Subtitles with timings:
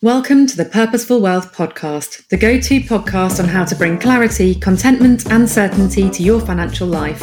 [0.00, 4.54] Welcome to the Purposeful Wealth Podcast, the go to podcast on how to bring clarity,
[4.54, 7.18] contentment, and certainty to your financial life.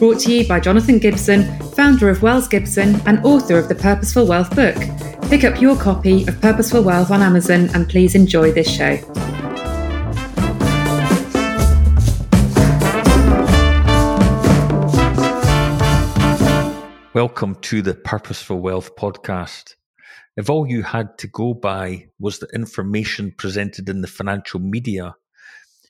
[0.00, 1.44] Brought to you by Jonathan Gibson,
[1.74, 4.74] founder of Wells Gibson and author of the Purposeful Wealth book.
[5.30, 8.96] Pick up your copy of Purposeful Wealth on Amazon and please enjoy this show.
[17.14, 19.76] Welcome to the Purposeful Wealth Podcast.
[20.38, 25.16] If all you had to go by was the information presented in the financial media,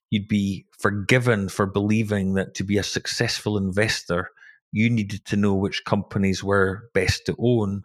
[0.08, 4.30] you'd be forgiven for believing that to be a successful investor,
[4.72, 7.82] you needed to know which companies were best to own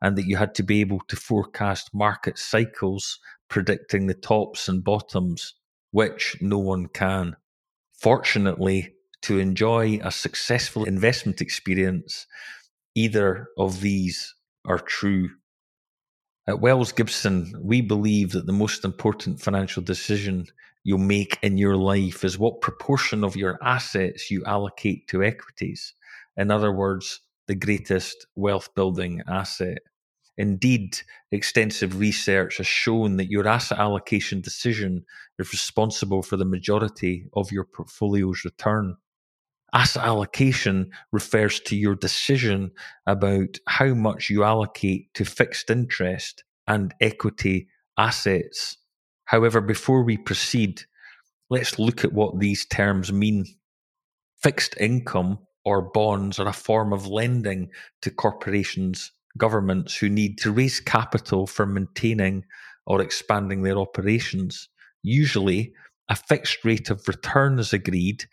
[0.00, 3.18] and that you had to be able to forecast market cycles
[3.50, 5.52] predicting the tops and bottoms,
[5.90, 7.36] which no one can.
[7.92, 12.26] Fortunately, to enjoy a successful investment experience,
[12.94, 15.28] either of these are true.
[16.48, 20.46] At Wells Gibson, we believe that the most important financial decision
[20.84, 25.92] you'll make in your life is what proportion of your assets you allocate to equities.
[26.36, 29.78] In other words, the greatest wealth building asset.
[30.38, 31.00] Indeed,
[31.32, 35.04] extensive research has shown that your asset allocation decision
[35.40, 38.96] is responsible for the majority of your portfolio's return.
[39.76, 42.70] Asset allocation refers to your decision
[43.06, 47.68] about how much you allocate to fixed interest and equity
[47.98, 48.78] assets.
[49.26, 50.80] However, before we proceed,
[51.50, 53.44] let's look at what these terms mean.
[54.42, 57.68] Fixed income or bonds are a form of lending
[58.00, 62.46] to corporations, governments who need to raise capital for maintaining
[62.86, 64.70] or expanding their operations.
[65.02, 65.74] Usually,
[66.08, 68.24] a fixed rate of return is agreed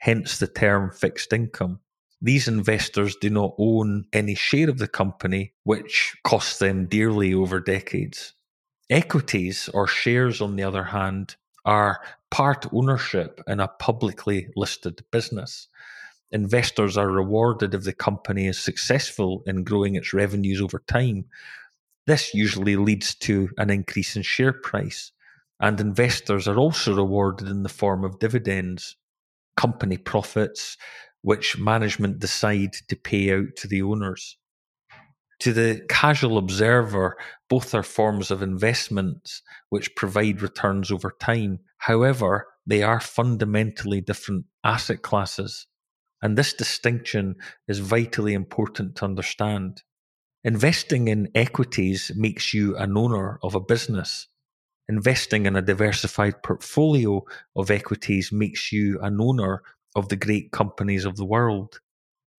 [0.00, 1.78] hence the term fixed income.
[2.22, 7.60] These investors do not own any share of the company, which costs them dearly over
[7.60, 8.34] decades.
[8.90, 15.68] Equities or shares, on the other hand, are part ownership in a publicly listed business.
[16.32, 21.26] Investors are rewarded if the company is successful in growing its revenues over time.
[22.06, 25.12] This usually leads to an increase in share price,
[25.58, 28.96] and investors are also rewarded in the form of dividends
[29.60, 30.78] company profits,
[31.20, 34.38] which management decide to pay out to the owners.
[35.40, 37.16] To the casual observer,
[37.50, 41.58] both are forms of investments which provide returns over time.
[41.76, 45.66] However, they are fundamentally different asset classes.
[46.22, 47.36] And this distinction
[47.68, 49.82] is vitally important to understand.
[50.42, 54.28] Investing in equities makes you an owner of a business.
[54.90, 57.24] Investing in a diversified portfolio
[57.54, 59.62] of equities makes you an owner
[59.94, 61.78] of the great companies of the world,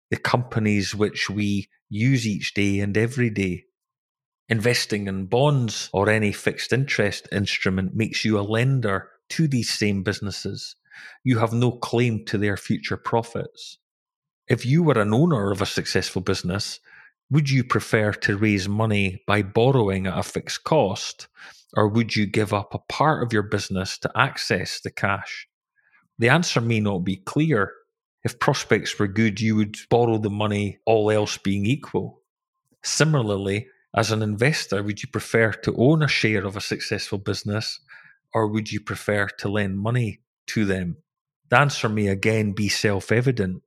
[0.10, 3.64] the companies which we use each day and every day.
[4.50, 10.04] Investing in bonds or any fixed interest instrument makes you a lender to these same
[10.04, 10.76] businesses.
[11.24, 13.78] You have no claim to their future profits.
[14.50, 16.82] If you were an owner of a successful business,
[17.32, 21.28] would you prefer to raise money by borrowing at a fixed cost
[21.76, 25.48] or would you give up a part of your business to access the cash?
[26.20, 27.72] The answer may not be clear.
[28.24, 32.22] If prospects were good, you would borrow the money, all else being equal.
[32.84, 37.80] Similarly, as an investor, would you prefer to own a share of a successful business
[38.34, 40.98] or would you prefer to lend money to them?
[41.50, 43.64] The answer may again be self evident.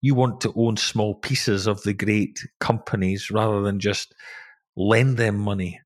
[0.00, 4.14] You want to own small pieces of the great companies rather than just
[4.76, 5.80] lend them money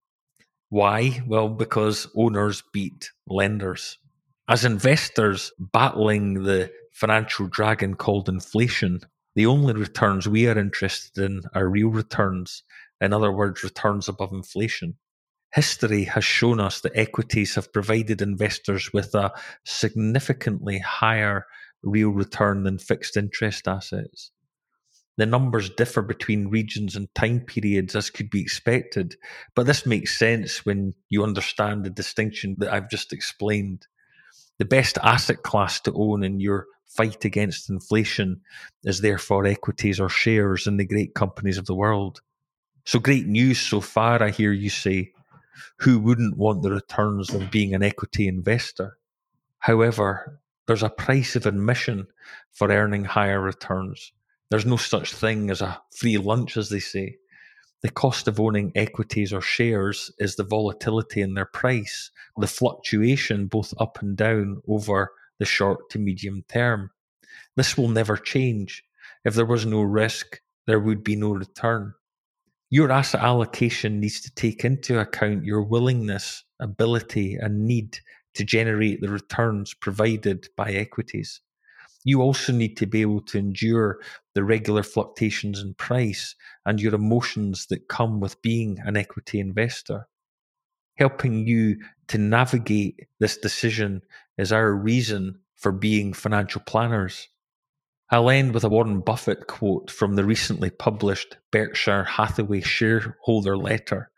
[0.70, 1.22] why?
[1.26, 3.96] Well, because owners beat lenders.
[4.48, 9.00] As investors battling the financial dragon called inflation,
[9.34, 12.64] the only returns we are interested in are real returns.
[13.00, 14.96] In other words, returns above inflation.
[15.54, 19.32] History has shown us that equities have provided investors with a
[19.64, 21.46] significantly higher
[21.82, 24.30] real return than fixed interest assets.
[25.16, 29.16] The numbers differ between regions and time periods as could be expected,
[29.56, 33.86] but this makes sense when you understand the distinction that I've just explained.
[34.58, 38.40] The best asset class to own in your fight against inflation
[38.84, 42.20] is therefore equities or shares in the great companies of the world.
[42.84, 45.12] So great news so far, I hear you say.
[45.80, 48.98] Who wouldn't want the returns of being an equity investor?
[49.58, 52.06] However, there's a price of admission
[52.52, 54.12] for earning higher returns.
[54.50, 57.16] There's no such thing as a free lunch, as they say.
[57.82, 63.46] The cost of owning equities or shares is the volatility in their price, the fluctuation
[63.46, 66.90] both up and down over the short to medium term.
[67.56, 68.84] This will never change.
[69.24, 71.94] If there was no risk, there would be no return.
[72.68, 77.98] Your asset allocation needs to take into account your willingness ability, and need
[78.38, 81.40] to generate the returns provided by equities.
[82.04, 83.98] You also need to be able to endure
[84.34, 90.06] the regular fluctuations in price and your emotions that come with being an equity investor.
[90.96, 94.02] Helping you to navigate this decision
[94.38, 97.26] is our reason for being financial planners.
[98.10, 104.10] I'll end with a Warren Buffett quote from the recently published Berkshire Hathaway shareholder letter.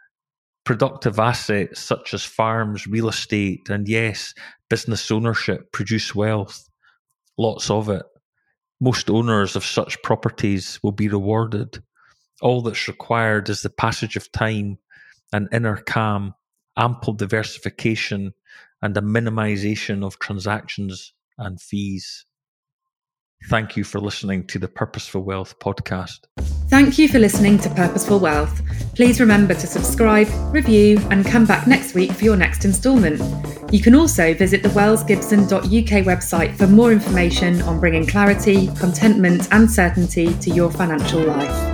[0.65, 4.35] Productive assets such as farms, real estate, and yes,
[4.69, 6.69] business ownership produce wealth.
[7.39, 8.03] Lots of it.
[8.81, 11.83] Most owners of such properties will be rewarded.
[12.41, 14.79] All that's required is the passage of time,
[15.33, 16.35] an inner calm,
[16.77, 18.33] ample diversification,
[18.83, 22.25] and a minimization of transactions and fees.
[23.49, 26.21] Thank you for listening to the Purposeful Wealth podcast.
[26.69, 28.63] Thank you for listening to Purposeful Wealth.
[28.95, 33.21] Please remember to subscribe, review, and come back next week for your next instalment.
[33.73, 39.71] You can also visit the wellsgibson.uk website for more information on bringing clarity, contentment, and
[39.71, 41.70] certainty to your financial life.